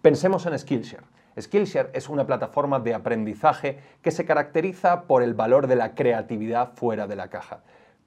Pensemos 0.02 0.44
en 0.44 0.58
Skillshare. 0.58 1.06
Skillshare 1.40 1.88
es 1.94 2.10
una 2.10 2.26
plataforma 2.26 2.78
de 2.78 2.92
aprendizaje 2.92 3.78
que 4.02 4.10
se 4.10 4.26
caracteriza 4.26 5.04
por 5.04 5.22
el 5.22 5.32
valor 5.32 5.66
de 5.66 5.76
la 5.76 5.94
creatividad 5.94 6.74
fuera 6.74 7.06
de 7.06 7.16
la 7.16 7.28
caja. 7.28 7.62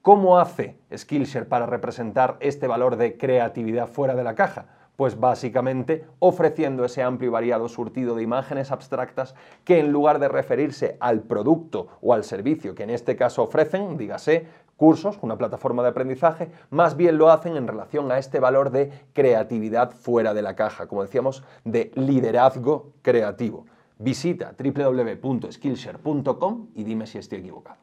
¿Cómo 0.06 0.38
hace 0.38 0.78
Skillshare 0.96 1.48
para 1.48 1.66
representar 1.66 2.36
este 2.38 2.68
valor 2.68 2.94
de 2.94 3.16
creatividad 3.16 3.88
fuera 3.88 4.14
de 4.14 4.22
la 4.22 4.36
caja? 4.36 4.66
Pues 4.94 5.18
básicamente 5.18 6.06
ofreciendo 6.20 6.84
ese 6.84 7.02
amplio 7.02 7.30
y 7.30 7.32
variado 7.32 7.68
surtido 7.68 8.14
de 8.14 8.22
imágenes 8.22 8.70
abstractas 8.70 9.34
que 9.64 9.80
en 9.80 9.90
lugar 9.90 10.20
de 10.20 10.28
referirse 10.28 10.96
al 11.00 11.22
producto 11.22 11.88
o 12.00 12.14
al 12.14 12.22
servicio 12.22 12.76
que 12.76 12.84
en 12.84 12.90
este 12.90 13.16
caso 13.16 13.42
ofrecen, 13.42 13.96
dígase 13.96 14.46
cursos, 14.76 15.18
una 15.22 15.36
plataforma 15.36 15.82
de 15.82 15.88
aprendizaje, 15.88 16.52
más 16.70 16.96
bien 16.96 17.18
lo 17.18 17.32
hacen 17.32 17.56
en 17.56 17.66
relación 17.66 18.12
a 18.12 18.18
este 18.18 18.38
valor 18.38 18.70
de 18.70 18.92
creatividad 19.12 19.90
fuera 19.90 20.34
de 20.34 20.42
la 20.42 20.54
caja, 20.54 20.86
como 20.86 21.02
decíamos, 21.02 21.42
de 21.64 21.90
liderazgo 21.96 22.92
creativo. 23.02 23.66
Visita 23.98 24.54
www.skillshare.com 24.56 26.68
y 26.76 26.84
dime 26.84 27.08
si 27.08 27.18
estoy 27.18 27.40
equivocado. 27.40 27.80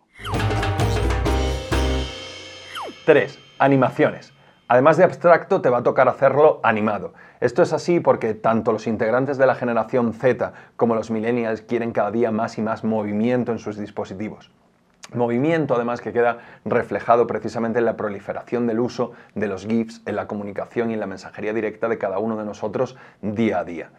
3. 3.06 3.38
Animaciones. 3.60 4.34
Además 4.70 4.96
de 4.96 5.04
abstracto, 5.04 5.62
te 5.62 5.70
va 5.70 5.80
a 5.80 5.84
tocar 5.84 6.08
hacerlo 6.08 6.62
animado. 6.64 7.14
Esto 7.42 7.62
es 7.62 7.74
así 7.74 8.00
porque 8.00 8.34
tanto 8.34 8.72
los 8.72 8.88
integrantes 8.88 9.38
de 9.38 9.46
la 9.46 9.56
generación 9.56 10.14
Z 10.14 10.54
como 10.78 10.96
los 10.96 11.12
millennials 11.12 11.62
quieren 11.62 11.92
cada 11.92 12.12
día 12.12 12.32
más 12.32 12.58
y 12.58 12.62
más 12.62 12.86
movimiento 12.86 13.52
en 13.52 13.60
sus 13.60 13.78
dispositivos. 13.78 14.52
Movimiento 15.14 15.76
además 15.76 16.00
que 16.00 16.14
queda 16.14 16.38
reflejado 16.64 17.28
precisamente 17.28 17.80
en 17.80 17.86
la 17.86 17.98
proliferación 17.98 18.68
del 18.68 18.80
uso 18.80 19.12
de 19.36 19.48
los 19.48 19.68
GIFs 19.68 20.02
en 20.06 20.16
la 20.16 20.28
comunicación 20.28 20.90
y 20.90 20.94
en 20.94 21.02
la 21.02 21.08
mensajería 21.08 21.54
directa 21.54 21.90
de 21.90 21.98
cada 21.98 22.20
uno 22.20 22.38
de 22.38 22.46
nosotros 22.46 22.96
día 23.22 23.60
a 23.60 23.66
día. 23.66 23.90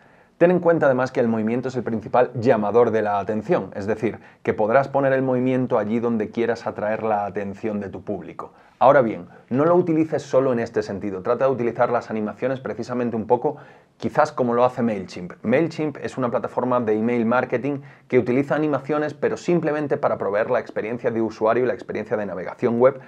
Ten 0.45 0.51
en 0.51 0.61
cuenta 0.61 0.85
además 0.85 1.11
que 1.11 1.21
el 1.21 1.29
movimiento 1.29 1.69
es 1.69 1.77
el 1.77 1.85
principal 1.85 2.31
llamador 2.35 2.91
de 2.91 3.01
la 3.01 3.19
atención, 3.19 3.71
es 3.75 3.87
decir, 3.87 4.19
que 4.43 4.53
podrás 4.53 4.89
poner 4.89 5.15
el 5.15 5.23
movimiento 5.23 5.79
allí 5.79 6.01
donde 6.01 6.29
quieras 6.29 6.67
atraer 6.67 7.03
la 7.03 7.25
atención 7.25 7.81
de 7.81 7.89
tu 7.89 8.03
público. 8.03 8.53
Ahora 8.79 9.01
bien, 9.01 9.27
no 9.49 9.65
lo 9.65 9.75
utilices 9.75 10.23
solo 10.23 10.53
en 10.53 10.59
este 10.59 10.83
sentido, 10.83 11.23
trata 11.23 11.47
de 11.47 11.51
utilizar 11.51 11.89
las 11.89 12.11
animaciones 12.11 12.61
precisamente 12.61 13.17
un 13.17 13.27
poco 13.27 13.57
quizás 13.97 14.33
como 14.33 14.53
lo 14.53 14.67
hace 14.67 14.83
MailChimp. 14.83 15.33
MailChimp 15.43 15.97
es 16.03 16.19
una 16.19 16.31
plataforma 16.31 16.79
de 16.79 16.93
email 16.93 17.25
marketing 17.25 17.79
que 18.07 18.19
utiliza 18.19 18.55
animaciones 18.55 19.15
pero 19.15 19.39
simplemente 19.39 19.97
para 19.97 20.19
proveer 20.19 20.51
la 20.51 20.61
experiencia 20.61 21.11
de 21.11 21.23
usuario 21.23 21.65
y 21.65 21.69
la 21.69 21.73
experiencia 21.73 22.19
de 22.19 22.27
navegación 22.27 22.79
web 22.79 23.01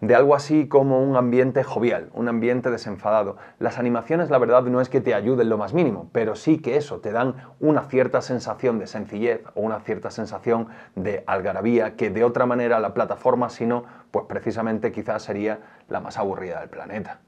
de 0.00 0.14
algo 0.14 0.34
así 0.34 0.66
como 0.66 1.02
un 1.02 1.16
ambiente 1.16 1.62
jovial, 1.62 2.08
un 2.14 2.28
ambiente 2.28 2.70
desenfadado. 2.70 3.36
Las 3.58 3.78
animaciones, 3.78 4.30
la 4.30 4.38
verdad, 4.38 4.62
no 4.62 4.80
es 4.80 4.88
que 4.88 5.00
te 5.00 5.14
ayuden 5.14 5.48
lo 5.48 5.58
más 5.58 5.74
mínimo, 5.74 6.08
pero 6.12 6.36
sí 6.36 6.58
que 6.58 6.76
eso, 6.76 7.00
te 7.00 7.12
dan 7.12 7.34
una 7.60 7.82
cierta 7.82 8.22
sensación 8.22 8.78
de 8.78 8.86
sencillez 8.86 9.42
o 9.54 9.60
una 9.60 9.80
cierta 9.80 10.10
sensación 10.10 10.68
de 10.96 11.22
algarabía 11.26 11.96
que 11.96 12.10
de 12.10 12.24
otra 12.24 12.46
manera 12.46 12.80
la 12.80 12.94
plataforma, 12.94 13.50
si 13.50 13.66
no, 13.66 13.84
pues 14.10 14.24
precisamente 14.26 14.90
quizás 14.92 15.22
sería 15.22 15.60
la 15.88 16.00
más 16.00 16.18
aburrida 16.18 16.60
del 16.60 16.70
planeta. 16.70 17.18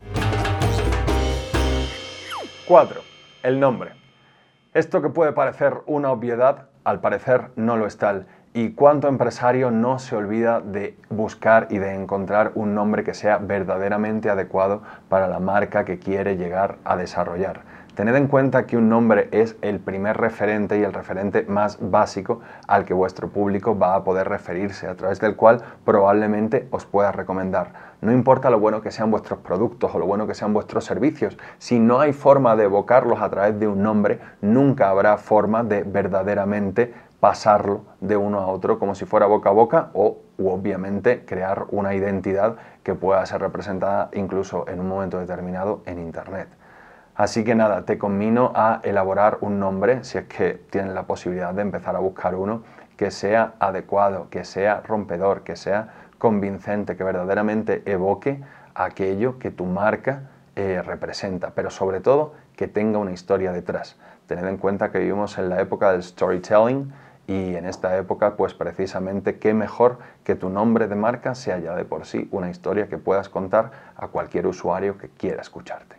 4. 2.66 3.00
El 3.42 3.60
nombre. 3.60 3.92
Esto 4.72 5.02
que 5.02 5.10
puede 5.10 5.32
parecer 5.32 5.82
una 5.86 6.10
obviedad, 6.10 6.68
al 6.84 7.00
parecer 7.00 7.50
no 7.56 7.76
lo 7.76 7.86
es 7.86 7.98
tal 7.98 8.26
y 8.54 8.72
cuánto 8.72 9.08
empresario 9.08 9.70
no 9.70 9.98
se 9.98 10.14
olvida 10.14 10.60
de 10.60 10.96
buscar 11.08 11.68
y 11.70 11.78
de 11.78 11.94
encontrar 11.94 12.52
un 12.54 12.74
nombre 12.74 13.02
que 13.02 13.14
sea 13.14 13.38
verdaderamente 13.38 14.28
adecuado 14.28 14.82
para 15.08 15.26
la 15.26 15.40
marca 15.40 15.84
que 15.84 15.98
quiere 15.98 16.36
llegar 16.36 16.76
a 16.84 16.96
desarrollar. 16.96 17.60
Tened 17.94 18.16
en 18.16 18.26
cuenta 18.26 18.64
que 18.64 18.78
un 18.78 18.88
nombre 18.88 19.28
es 19.32 19.54
el 19.60 19.78
primer 19.78 20.16
referente 20.16 20.78
y 20.78 20.82
el 20.82 20.94
referente 20.94 21.44
más 21.46 21.76
básico 21.78 22.40
al 22.66 22.86
que 22.86 22.94
vuestro 22.94 23.28
público 23.28 23.78
va 23.78 23.94
a 23.94 24.02
poder 24.02 24.30
referirse, 24.30 24.86
a 24.86 24.94
través 24.94 25.20
del 25.20 25.36
cual 25.36 25.62
probablemente 25.84 26.66
os 26.70 26.86
pueda 26.86 27.12
recomendar. 27.12 27.92
No 28.00 28.10
importa 28.10 28.48
lo 28.48 28.58
bueno 28.58 28.80
que 28.80 28.90
sean 28.90 29.10
vuestros 29.10 29.40
productos 29.40 29.94
o 29.94 29.98
lo 29.98 30.06
bueno 30.06 30.26
que 30.26 30.34
sean 30.34 30.54
vuestros 30.54 30.86
servicios, 30.86 31.36
si 31.58 31.78
no 31.78 32.00
hay 32.00 32.14
forma 32.14 32.56
de 32.56 32.64
evocarlos 32.64 33.20
a 33.20 33.28
través 33.28 33.60
de 33.60 33.68
un 33.68 33.82
nombre, 33.82 34.20
nunca 34.40 34.88
habrá 34.88 35.18
forma 35.18 35.62
de 35.62 35.82
verdaderamente 35.82 36.94
pasarlo 37.22 37.82
de 38.00 38.16
uno 38.16 38.40
a 38.40 38.48
otro 38.48 38.80
como 38.80 38.96
si 38.96 39.04
fuera 39.04 39.26
boca 39.26 39.50
a 39.50 39.52
boca 39.52 39.90
o 39.94 40.18
obviamente 40.42 41.24
crear 41.24 41.66
una 41.70 41.94
identidad 41.94 42.56
que 42.82 42.96
pueda 42.96 43.24
ser 43.26 43.42
representada 43.42 44.10
incluso 44.12 44.66
en 44.66 44.80
un 44.80 44.88
momento 44.88 45.20
determinado 45.20 45.84
en 45.86 46.00
Internet. 46.00 46.48
Así 47.14 47.44
que 47.44 47.54
nada, 47.54 47.84
te 47.84 47.96
conmino 47.96 48.50
a 48.56 48.80
elaborar 48.82 49.38
un 49.40 49.60
nombre, 49.60 50.02
si 50.02 50.18
es 50.18 50.24
que 50.24 50.54
tienes 50.70 50.94
la 50.94 51.04
posibilidad 51.04 51.54
de 51.54 51.62
empezar 51.62 51.94
a 51.94 52.00
buscar 52.00 52.34
uno, 52.34 52.64
que 52.96 53.12
sea 53.12 53.52
adecuado, 53.60 54.28
que 54.28 54.44
sea 54.44 54.80
rompedor, 54.80 55.42
que 55.42 55.54
sea 55.54 55.90
convincente, 56.18 56.96
que 56.96 57.04
verdaderamente 57.04 57.84
evoque 57.86 58.42
aquello 58.74 59.38
que 59.38 59.52
tu 59.52 59.64
marca 59.64 60.22
eh, 60.56 60.82
representa, 60.84 61.52
pero 61.54 61.70
sobre 61.70 62.00
todo 62.00 62.34
que 62.56 62.66
tenga 62.66 62.98
una 62.98 63.12
historia 63.12 63.52
detrás. 63.52 63.96
Tened 64.26 64.48
en 64.48 64.56
cuenta 64.56 64.90
que 64.90 64.98
vivimos 64.98 65.38
en 65.38 65.50
la 65.50 65.60
época 65.60 65.92
del 65.92 66.02
storytelling, 66.02 66.92
y 67.32 67.56
en 67.56 67.64
esta 67.64 67.96
época, 67.96 68.36
pues 68.36 68.52
precisamente, 68.52 69.38
qué 69.38 69.54
mejor 69.54 69.98
que 70.22 70.34
tu 70.34 70.50
nombre 70.50 70.86
de 70.86 70.96
marca 70.96 71.34
sea 71.34 71.58
ya 71.58 71.74
de 71.74 71.84
por 71.84 72.04
sí 72.04 72.28
una 72.30 72.50
historia 72.50 72.88
que 72.88 72.98
puedas 72.98 73.28
contar 73.30 73.92
a 73.96 74.08
cualquier 74.08 74.46
usuario 74.46 74.98
que 74.98 75.08
quiera 75.08 75.40
escucharte. 75.40 75.96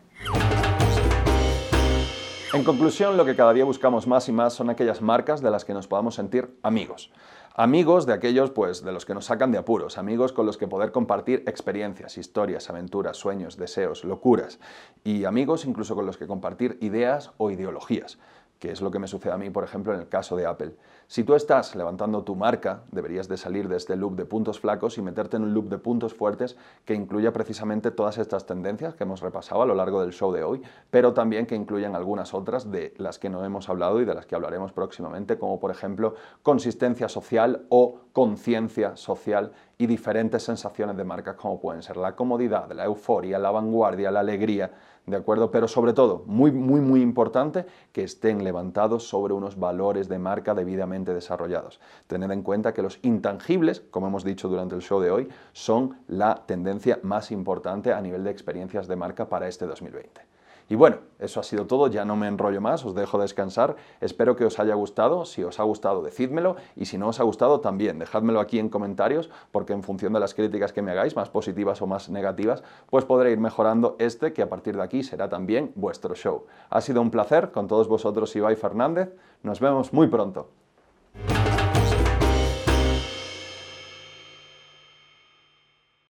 En 2.54 2.64
conclusión, 2.64 3.18
lo 3.18 3.26
que 3.26 3.36
cada 3.36 3.52
día 3.52 3.66
buscamos 3.66 4.06
más 4.06 4.30
y 4.30 4.32
más 4.32 4.54
son 4.54 4.70
aquellas 4.70 5.02
marcas 5.02 5.42
de 5.42 5.50
las 5.50 5.66
que 5.66 5.74
nos 5.74 5.88
podamos 5.88 6.14
sentir 6.14 6.56
amigos. 6.62 7.12
Amigos 7.56 8.06
de 8.06 8.14
aquellos 8.14 8.52
pues 8.52 8.84
de 8.84 8.92
los 8.92 9.06
que 9.06 9.16
nos 9.16 9.26
sacan 9.26 9.52
de 9.52 9.58
apuros, 9.58 9.98
amigos 9.98 10.34
con 10.34 10.46
los 10.46 10.58
que 10.58 10.68
poder 10.68 10.92
compartir 10.92 11.44
experiencias, 11.48 12.18
historias, 12.18 12.70
aventuras, 12.70 13.18
sueños, 13.18 13.58
deseos, 13.58 14.04
locuras 14.04 14.60
y 15.04 15.26
amigos 15.26 15.66
incluso 15.66 15.96
con 15.96 16.06
los 16.06 16.18
que 16.18 16.28
compartir 16.28 16.78
ideas 16.82 17.32
o 17.38 17.52
ideologías 17.52 18.18
que 18.64 18.72
es 18.72 18.80
lo 18.80 18.92
que 18.92 18.98
me 18.98 19.10
sucede 19.10 19.34
a 19.34 19.38
mí, 19.38 19.50
por 19.50 19.66
ejemplo, 19.66 19.94
en 19.94 20.00
el 20.00 20.08
caso 20.08 20.38
de 20.38 20.46
Apple. 20.46 20.74
Si 21.08 21.26
tú 21.26 21.36
estás 21.36 21.76
levantando 21.76 22.24
tu 22.24 22.34
marca, 22.34 22.84
deberías 22.94 23.28
de 23.28 23.36
salir 23.36 23.68
de 23.68 23.76
este 23.76 23.98
loop 23.98 24.16
de 24.16 24.24
puntos 24.24 24.62
flacos 24.62 24.98
y 24.98 25.02
meterte 25.02 25.36
en 25.36 25.44
un 25.44 25.54
loop 25.54 25.68
de 25.68 25.78
puntos 25.78 26.14
fuertes 26.14 26.56
que 26.86 26.94
incluya 26.94 27.34
precisamente 27.34 27.92
todas 27.92 28.18
estas 28.18 28.46
tendencias 28.46 28.96
que 28.96 29.04
hemos 29.04 29.20
repasado 29.20 29.64
a 29.64 29.66
lo 29.66 29.76
largo 29.76 30.00
del 30.00 30.14
show 30.14 30.32
de 30.32 30.46
hoy, 30.46 30.62
pero 30.90 31.14
también 31.14 31.46
que 31.46 31.56
incluyan 31.56 31.94
algunas 31.94 32.34
otras 32.34 32.72
de 32.72 32.94
las 33.00 33.20
que 33.20 33.30
no 33.30 33.44
hemos 33.44 33.68
hablado 33.68 34.00
y 34.00 34.06
de 34.06 34.14
las 34.14 34.26
que 34.26 34.36
hablaremos 34.36 34.72
próximamente, 34.72 35.38
como 35.38 35.60
por 35.60 35.70
ejemplo 35.70 36.16
consistencia 36.42 37.10
social 37.10 37.66
o 37.68 38.00
conciencia 38.14 38.96
social 38.96 39.52
y 39.78 39.88
diferentes 39.88 40.44
sensaciones 40.44 40.96
de 40.96 41.04
marca 41.04 41.36
como 41.36 41.60
pueden 41.60 41.84
ser 41.84 41.98
la 41.98 42.16
comodidad, 42.16 42.72
la 42.72 42.86
euforia, 42.86 43.40
la 43.40 43.52
vanguardia, 43.52 44.10
la 44.10 44.22
alegría, 44.22 44.72
¿de 45.06 45.18
acuerdo? 45.18 45.52
Pero 45.52 45.68
sobre 45.68 45.94
todo, 45.94 46.24
muy, 46.26 46.52
muy, 46.52 46.82
muy 46.82 47.02
importante, 47.02 47.66
que 47.92 48.04
estén 48.04 48.44
levantados 48.44 49.08
sobre 49.08 49.34
unos 49.34 49.60
valores 49.60 50.08
de 50.10 50.20
marca 50.20 50.54
debidamente 50.54 51.14
desarrollados. 51.14 51.80
Tened 52.08 52.32
en 52.32 52.42
cuenta 52.42 52.74
que 52.74 52.82
los 52.82 53.00
intangibles, 53.02 53.82
como 53.92 54.08
hemos 54.08 54.24
dicho 54.24 54.48
durante 54.48 54.76
el 54.76 54.82
show 54.82 55.00
de 55.00 55.12
hoy, 55.12 55.30
son 55.52 55.98
la 56.08 56.46
tendencia 56.46 57.00
más 57.04 57.32
importante 57.32 57.94
a 57.94 58.02
nivel 58.02 58.24
de 58.24 58.32
experiencias 58.32 58.88
de 58.88 58.96
marca 58.96 59.28
para 59.28 59.48
este 59.48 59.66
2020. 59.66 60.33
Y 60.70 60.76
bueno, 60.76 60.98
eso 61.20 61.40
ha 61.40 61.44
sido 61.44 61.68
todo, 61.68 61.88
ya 61.88 62.06
no 62.06 62.16
me 62.16 62.28
enrollo 62.28 62.62
más, 62.62 62.86
os 62.86 62.96
dejo 62.96 63.18
descansar, 63.20 63.76
espero 64.02 64.36
que 64.36 64.46
os 64.46 64.60
haya 64.60 64.76
gustado, 64.76 65.26
si 65.26 65.44
os 65.44 65.60
ha 65.60 65.64
gustado 65.64 66.02
decídmelo 66.02 66.56
y 66.76 66.86
si 66.86 66.98
no 66.98 67.10
os 67.10 67.20
ha 67.20 67.24
gustado 67.24 67.60
también, 67.60 68.00
dejádmelo 68.00 68.40
aquí 68.40 68.60
en 68.60 68.70
comentarios 68.70 69.30
porque 69.52 69.74
en 69.74 69.84
función 69.84 70.14
de 70.14 70.20
las 70.20 70.34
críticas 70.34 70.74
que 70.74 70.82
me 70.82 70.92
hagáis, 70.92 71.16
más 71.16 71.30
positivas 71.30 71.82
o 71.82 71.88
más 71.88 72.10
negativas, 72.10 72.64
pues 72.90 73.06
podré 73.06 73.32
ir 73.32 73.40
mejorando 73.40 73.96
este 74.00 74.34
que 74.34 74.42
a 74.42 74.50
partir 74.50 74.76
de 74.76 74.84
aquí 74.84 75.04
será 75.04 75.30
también 75.30 75.72
vuestro 75.76 76.16
show. 76.16 76.46
Ha 76.70 76.82
sido 76.82 77.02
un 77.02 77.12
placer 77.12 77.52
con 77.52 77.68
todos 77.68 77.88
vosotros 77.88 78.36
Ibai 78.36 78.56
Fernández, 78.56 79.14
nos 79.44 79.60
vemos 79.60 79.94
muy 79.94 80.08
pronto. 80.08 80.50